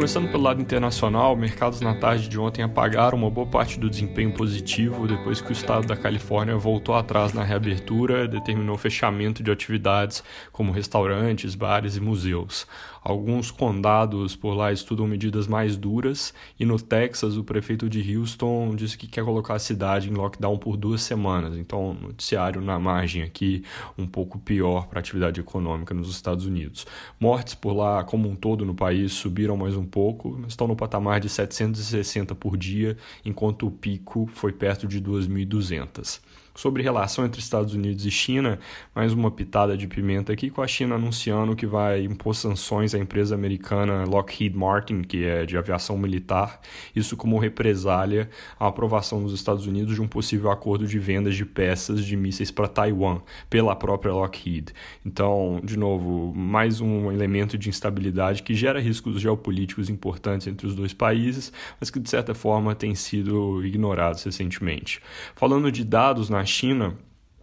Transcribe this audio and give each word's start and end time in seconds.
Começando 0.00 0.30
pelo 0.30 0.44
lado 0.44 0.62
internacional, 0.62 1.36
mercados 1.36 1.82
na 1.82 1.94
tarde 1.94 2.26
de 2.26 2.38
ontem 2.38 2.62
apagaram 2.62 3.18
uma 3.18 3.28
boa 3.28 3.46
parte 3.46 3.78
do 3.78 3.90
desempenho 3.90 4.32
positivo 4.32 5.06
depois 5.06 5.42
que 5.42 5.50
o 5.50 5.52
estado 5.52 5.86
da 5.86 5.94
Califórnia 5.94 6.56
voltou 6.56 6.94
atrás 6.94 7.34
na 7.34 7.44
reabertura, 7.44 8.26
determinou 8.26 8.76
o 8.76 8.78
fechamento 8.78 9.42
de 9.42 9.50
atividades 9.50 10.24
como 10.52 10.72
restaurantes, 10.72 11.54
bares 11.54 11.96
e 11.96 12.00
museus. 12.00 12.66
Alguns 13.02 13.50
condados 13.50 14.36
por 14.36 14.54
lá 14.54 14.72
estudam 14.72 15.06
medidas 15.06 15.46
mais 15.46 15.74
duras 15.74 16.34
e 16.58 16.66
no 16.66 16.78
Texas 16.78 17.36
o 17.36 17.44
prefeito 17.44 17.88
de 17.88 18.16
Houston 18.16 18.74
disse 18.74 18.96
que 18.96 19.06
quer 19.06 19.24
colocar 19.24 19.54
a 19.54 19.58
cidade 19.58 20.10
em 20.10 20.14
lockdown 20.14 20.58
por 20.58 20.76
duas 20.76 21.00
semanas. 21.00 21.56
Então, 21.56 21.94
noticiário 21.94 22.60
na 22.60 22.78
margem 22.78 23.22
aqui 23.22 23.64
um 23.96 24.06
pouco 24.06 24.38
pior 24.38 24.86
para 24.86 24.98
a 24.98 25.00
atividade 25.00 25.40
econômica 25.40 25.94
nos 25.94 26.10
Estados 26.10 26.44
Unidos. 26.44 26.86
Mortes 27.18 27.54
por 27.54 27.72
lá, 27.72 28.04
como 28.04 28.28
um 28.28 28.36
todo 28.36 28.66
no 28.66 28.74
país, 28.74 29.12
subiram 29.12 29.56
mais 29.56 29.74
um 29.74 29.89
pouco, 29.90 30.42
estão 30.46 30.66
no 30.66 30.76
patamar 30.76 31.20
de 31.20 31.28
760 31.28 32.34
por 32.34 32.56
dia, 32.56 32.96
enquanto 33.24 33.66
o 33.66 33.70
pico 33.70 34.28
foi 34.32 34.52
perto 34.52 34.86
de 34.86 35.00
2.200 35.00 36.20
sobre 36.60 36.82
relação 36.82 37.24
entre 37.24 37.40
Estados 37.40 37.72
Unidos 37.72 38.04
e 38.04 38.10
China, 38.10 38.58
mais 38.94 39.14
uma 39.14 39.30
pitada 39.30 39.78
de 39.78 39.86
pimenta 39.86 40.30
aqui 40.30 40.50
com 40.50 40.60
a 40.60 40.66
China 40.66 40.96
anunciando 40.96 41.56
que 41.56 41.64
vai 41.64 42.04
impor 42.04 42.34
sanções 42.34 42.94
à 42.94 42.98
empresa 42.98 43.34
americana 43.34 44.04
Lockheed 44.04 44.54
Martin, 44.54 45.00
que 45.00 45.24
é 45.24 45.46
de 45.46 45.56
aviação 45.56 45.96
militar, 45.96 46.60
isso 46.94 47.16
como 47.16 47.38
represália 47.38 48.28
à 48.58 48.66
aprovação 48.66 49.20
nos 49.20 49.32
Estados 49.32 49.66
Unidos 49.66 49.94
de 49.94 50.02
um 50.02 50.06
possível 50.06 50.50
acordo 50.50 50.86
de 50.86 50.98
vendas 50.98 51.34
de 51.34 51.46
peças 51.46 52.04
de 52.04 52.14
mísseis 52.14 52.50
para 52.50 52.68
Taiwan 52.68 53.22
pela 53.48 53.74
própria 53.74 54.12
Lockheed. 54.12 54.74
Então, 55.02 55.62
de 55.64 55.78
novo, 55.78 56.30
mais 56.36 56.78
um 56.82 57.10
elemento 57.10 57.56
de 57.56 57.70
instabilidade 57.70 58.42
que 58.42 58.54
gera 58.54 58.78
riscos 58.78 59.18
geopolíticos 59.18 59.88
importantes 59.88 60.46
entre 60.46 60.66
os 60.66 60.74
dois 60.74 60.92
países, 60.92 61.50
mas 61.80 61.88
que 61.88 61.98
de 61.98 62.10
certa 62.10 62.34
forma 62.34 62.74
tem 62.74 62.94
sido 62.94 63.64
ignorados 63.64 64.22
recentemente. 64.22 65.00
Falando 65.34 65.72
de 65.72 65.82
dados 65.82 66.28
na 66.28 66.49
China, 66.50 66.96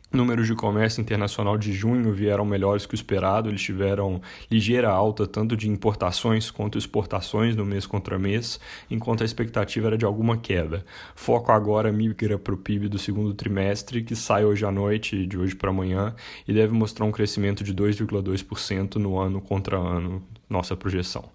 Números 0.10 0.48
de 0.48 0.56
comércio 0.56 1.02
internacional 1.02 1.58
de 1.58 1.74
junho 1.74 2.14
vieram 2.14 2.46
melhores 2.46 2.86
que 2.86 2.94
o 2.94 2.96
esperado, 2.96 3.50
eles 3.50 3.62
tiveram 3.62 4.22
ligeira 4.50 4.90
alta 4.90 5.28
tanto 5.28 5.56
de 5.58 5.70
importações 5.70 6.50
quanto 6.50 6.78
exportações 6.78 7.58
no 7.58 7.66
mês 7.66 7.86
contra 7.86 8.18
mês, 8.18 8.58
enquanto 8.90 9.22
a 9.22 9.26
expectativa 9.26 9.88
era 9.88 9.98
de 9.98 10.06
alguma 10.06 10.38
queda. 10.38 10.86
Foco 11.14 11.52
agora 11.52 11.92
migra 11.92 12.40
para 12.40 12.54
o 12.54 12.58
PIB 12.58 12.88
do 12.88 12.98
segundo 12.98 13.34
trimestre, 13.34 14.02
que 14.02 14.16
sai 14.16 14.46
hoje 14.46 14.66
à 14.66 14.72
noite, 14.72 15.28
de 15.28 15.38
hoje 15.38 15.54
para 15.54 15.72
amanhã, 15.72 16.16
e 16.48 16.54
deve 16.54 16.74
mostrar 16.74 17.06
um 17.06 17.12
crescimento 17.12 17.62
de 17.62 17.74
2,2% 17.74 18.96
no 18.96 19.20
ano 19.20 19.42
contra 19.42 19.78
ano, 19.78 20.24
nossa 20.50 20.76
projeção. 20.76 21.26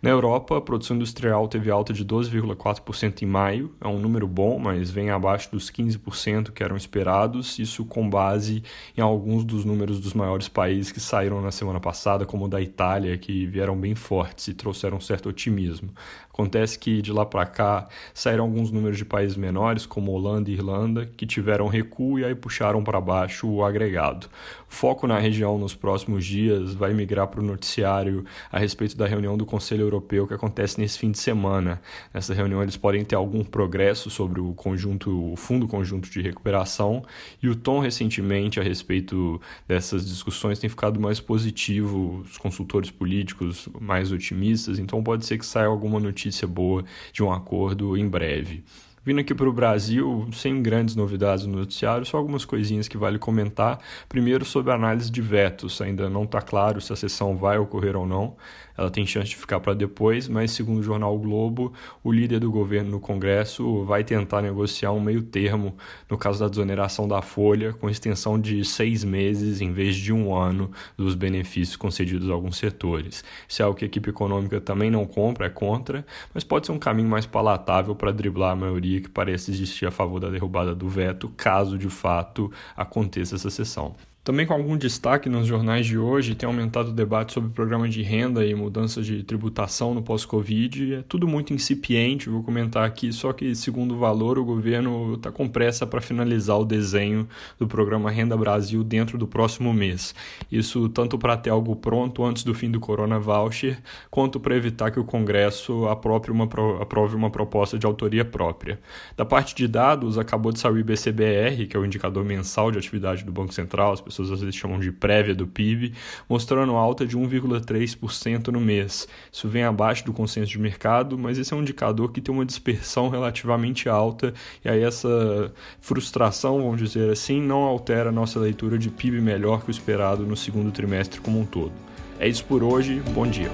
Na 0.00 0.10
Europa, 0.10 0.56
a 0.56 0.60
produção 0.60 0.96
industrial 0.96 1.46
teve 1.48 1.70
alta 1.70 1.92
de 1.92 2.04
12,4% 2.04 3.22
em 3.22 3.26
maio, 3.26 3.74
é 3.80 3.86
um 3.86 3.98
número 3.98 4.26
bom, 4.26 4.58
mas 4.58 4.90
vem 4.90 5.10
abaixo 5.10 5.50
dos 5.50 5.70
15% 5.70 6.50
que 6.50 6.62
eram 6.62 6.76
esperados, 6.76 7.58
isso 7.58 7.84
com 7.84 8.08
base 8.08 8.62
em 8.96 9.00
alguns 9.00 9.44
dos 9.44 9.64
números 9.64 10.00
dos 10.00 10.14
maiores 10.14 10.48
países 10.48 10.90
que 10.90 11.00
saíram 11.00 11.40
na 11.40 11.50
semana 11.50 11.80
passada, 11.80 12.24
como 12.24 12.46
o 12.46 12.48
da 12.48 12.60
Itália, 12.60 13.18
que 13.18 13.46
vieram 13.46 13.76
bem 13.76 13.94
fortes 13.94 14.48
e 14.48 14.54
trouxeram 14.54 14.98
certo 15.00 15.28
otimismo. 15.28 15.90
Acontece 16.34 16.76
que 16.76 17.00
de 17.00 17.12
lá 17.12 17.24
para 17.24 17.46
cá 17.46 17.86
saíram 18.12 18.42
alguns 18.42 18.72
números 18.72 18.98
de 18.98 19.04
países 19.04 19.36
menores, 19.36 19.86
como 19.86 20.10
Holanda 20.10 20.50
e 20.50 20.54
Irlanda, 20.54 21.06
que 21.16 21.24
tiveram 21.24 21.68
recuo 21.68 22.18
e 22.18 22.24
aí 22.24 22.34
puxaram 22.34 22.82
para 22.82 23.00
baixo 23.00 23.48
o 23.48 23.64
agregado. 23.64 24.26
Foco 24.66 25.06
na 25.06 25.16
região 25.16 25.56
nos 25.56 25.76
próximos 25.76 26.24
dias 26.24 26.74
vai 26.74 26.92
migrar 26.92 27.28
para 27.28 27.40
o 27.40 27.44
noticiário 27.44 28.24
a 28.54 28.58
respeito 28.60 28.96
da 28.96 29.04
reunião 29.04 29.36
do 29.36 29.44
Conselho 29.44 29.80
Europeu 29.80 30.28
que 30.28 30.32
acontece 30.32 30.80
nesse 30.80 30.96
fim 30.96 31.10
de 31.10 31.18
semana. 31.18 31.82
Nessa 32.14 32.32
reunião 32.32 32.62
eles 32.62 32.76
podem 32.76 33.04
ter 33.04 33.16
algum 33.16 33.42
progresso 33.42 34.08
sobre 34.08 34.40
o 34.40 34.54
conjunto, 34.54 35.32
o 35.32 35.34
Fundo 35.34 35.66
Conjunto 35.66 36.08
de 36.08 36.22
Recuperação 36.22 37.02
e 37.42 37.48
o 37.48 37.56
tom 37.56 37.80
recentemente 37.80 38.60
a 38.60 38.62
respeito 38.62 39.40
dessas 39.66 40.08
discussões 40.08 40.60
tem 40.60 40.70
ficado 40.70 41.00
mais 41.00 41.18
positivo, 41.18 42.20
os 42.20 42.38
consultores 42.38 42.92
políticos 42.92 43.68
mais 43.80 44.12
otimistas, 44.12 44.78
então 44.78 45.02
pode 45.02 45.26
ser 45.26 45.36
que 45.36 45.44
saia 45.44 45.66
alguma 45.66 45.98
notícia 45.98 46.46
boa 46.46 46.84
de 47.12 47.24
um 47.24 47.32
acordo 47.32 47.96
em 47.96 48.08
breve. 48.08 48.62
Vindo 49.06 49.20
aqui 49.20 49.34
para 49.34 49.46
o 49.46 49.52
Brasil, 49.52 50.26
sem 50.32 50.62
grandes 50.62 50.96
novidades 50.96 51.44
no 51.44 51.58
noticiário, 51.58 52.06
só 52.06 52.16
algumas 52.16 52.46
coisinhas 52.46 52.88
que 52.88 52.96
vale 52.96 53.18
comentar. 53.18 53.78
Primeiro, 54.08 54.46
sobre 54.46 54.72
a 54.72 54.76
análise 54.76 55.10
de 55.10 55.20
vetos. 55.20 55.82
Ainda 55.82 56.08
não 56.08 56.24
está 56.24 56.40
claro 56.40 56.80
se 56.80 56.90
a 56.90 56.96
sessão 56.96 57.36
vai 57.36 57.58
ocorrer 57.58 57.96
ou 57.96 58.06
não. 58.06 58.34
Ela 58.76 58.90
tem 58.90 59.06
chance 59.06 59.28
de 59.28 59.36
ficar 59.36 59.60
para 59.60 59.72
depois, 59.72 60.26
mas, 60.26 60.50
segundo 60.50 60.80
o 60.80 60.82
jornal 60.82 61.14
o 61.14 61.18
Globo, 61.18 61.72
o 62.02 62.10
líder 62.10 62.40
do 62.40 62.50
governo 62.50 62.90
no 62.90 62.98
Congresso 63.00 63.84
vai 63.84 64.02
tentar 64.02 64.42
negociar 64.42 64.90
um 64.90 65.00
meio 65.00 65.22
termo 65.22 65.76
no 66.10 66.18
caso 66.18 66.40
da 66.40 66.48
desoneração 66.48 67.06
da 67.06 67.22
folha, 67.22 67.72
com 67.72 67.88
extensão 67.88 68.40
de 68.40 68.64
seis 68.64 69.04
meses 69.04 69.60
em 69.60 69.70
vez 69.72 69.94
de 69.94 70.12
um 70.12 70.34
ano 70.34 70.70
dos 70.96 71.14
benefícios 71.14 71.76
concedidos 71.76 72.28
a 72.28 72.32
alguns 72.32 72.56
setores. 72.56 73.22
Isso 73.46 73.62
é 73.62 73.64
algo 73.64 73.78
que 73.78 73.84
a 73.84 73.86
equipe 73.86 74.10
econômica 74.10 74.60
também 74.60 74.90
não 74.90 75.06
compra, 75.06 75.46
é 75.46 75.50
contra, 75.50 76.04
mas 76.32 76.42
pode 76.42 76.66
ser 76.66 76.72
um 76.72 76.78
caminho 76.78 77.08
mais 77.08 77.26
palatável 77.26 77.94
para 77.94 78.10
driblar 78.10 78.52
a 78.52 78.56
maioria 78.56 78.93
maioria 78.94 79.00
que 79.00 79.08
parece 79.08 79.50
existir 79.50 79.86
a 79.86 79.90
favor 79.90 80.20
da 80.20 80.30
derrubada 80.30 80.74
do 80.74 80.88
veto, 80.88 81.28
caso 81.36 81.76
de 81.76 81.88
fato 81.88 82.52
aconteça 82.76 83.34
essa 83.34 83.50
sessão. 83.50 83.94
Também 84.24 84.46
com 84.46 84.54
algum 84.54 84.74
destaque 84.74 85.28
nos 85.28 85.46
jornais 85.46 85.84
de 85.84 85.98
hoje, 85.98 86.34
tem 86.34 86.46
aumentado 86.46 86.88
o 86.88 86.94
debate 86.94 87.34
sobre 87.34 87.50
o 87.50 87.52
programa 87.52 87.86
de 87.86 88.00
renda 88.00 88.42
e 88.42 88.54
mudanças 88.54 89.04
de 89.04 89.22
tributação 89.22 89.92
no 89.92 90.02
pós-Covid. 90.02 90.94
É 90.94 91.02
tudo 91.06 91.28
muito 91.28 91.52
incipiente, 91.52 92.30
vou 92.30 92.42
comentar 92.42 92.86
aqui, 92.86 93.12
só 93.12 93.34
que, 93.34 93.54
segundo 93.54 93.94
o 93.94 93.98
valor, 93.98 94.38
o 94.38 94.44
governo 94.44 95.16
está 95.16 95.30
com 95.30 95.46
pressa 95.46 95.86
para 95.86 96.00
finalizar 96.00 96.58
o 96.58 96.64
desenho 96.64 97.28
do 97.58 97.68
programa 97.68 98.10
Renda 98.10 98.34
Brasil 98.34 98.82
dentro 98.82 99.18
do 99.18 99.26
próximo 99.26 99.74
mês. 99.74 100.14
Isso 100.50 100.88
tanto 100.88 101.18
para 101.18 101.36
ter 101.36 101.50
algo 101.50 101.76
pronto 101.76 102.24
antes 102.24 102.44
do 102.44 102.54
fim 102.54 102.70
do 102.70 102.80
Corona 102.80 103.18
Voucher, 103.18 103.78
quanto 104.10 104.40
para 104.40 104.56
evitar 104.56 104.90
que 104.90 104.98
o 104.98 105.04
Congresso 105.04 105.86
aprove 105.86 106.30
uma, 106.30 106.48
aprove 106.80 107.14
uma 107.14 107.28
proposta 107.28 107.78
de 107.78 107.84
autoria 107.84 108.24
própria. 108.24 108.80
Da 109.18 109.26
parte 109.26 109.54
de 109.54 109.68
dados, 109.68 110.16
acabou 110.16 110.50
de 110.50 110.60
sair 110.60 110.72
o 110.72 110.78
IBCBR, 110.78 111.66
que 111.66 111.76
é 111.76 111.78
o 111.78 111.84
indicador 111.84 112.24
mensal 112.24 112.70
de 112.70 112.78
atividade 112.78 113.22
do 113.22 113.30
Banco 113.30 113.52
Central, 113.52 113.92
as 113.92 114.13
pessoas 114.14 114.30
às 114.30 114.40
vezes 114.40 114.54
chamam 114.54 114.78
de 114.78 114.92
prévia 114.92 115.34
do 115.34 115.46
PIB, 115.46 115.92
mostrando 116.28 116.72
alta 116.72 117.06
de 117.06 117.16
1,3% 117.16 118.48
no 118.48 118.60
mês. 118.60 119.08
Isso 119.32 119.48
vem 119.48 119.64
abaixo 119.64 120.04
do 120.04 120.12
consenso 120.12 120.50
de 120.50 120.58
mercado, 120.58 121.18
mas 121.18 121.38
esse 121.38 121.52
é 121.52 121.56
um 121.56 121.60
indicador 121.60 122.12
que 122.12 122.20
tem 122.20 122.34
uma 122.34 122.44
dispersão 122.44 123.08
relativamente 123.08 123.88
alta, 123.88 124.32
e 124.64 124.68
aí 124.68 124.82
essa 124.82 125.52
frustração, 125.80 126.62
vamos 126.62 126.80
dizer 126.80 127.10
assim, 127.10 127.40
não 127.40 127.62
altera 127.62 128.08
a 128.08 128.12
nossa 128.12 128.38
leitura 128.38 128.78
de 128.78 128.90
PIB 128.90 129.20
melhor 129.20 129.62
que 129.62 129.70
o 129.70 129.72
esperado 129.72 130.24
no 130.24 130.36
segundo 130.36 130.70
trimestre 130.70 131.20
como 131.20 131.40
um 131.40 131.44
todo. 131.44 131.72
É 132.18 132.28
isso 132.28 132.44
por 132.44 132.62
hoje, 132.62 133.02
bom 133.12 133.26
dia. 133.26 133.50